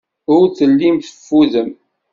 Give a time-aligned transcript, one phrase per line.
[0.35, 1.69] Ur tellim teffudem.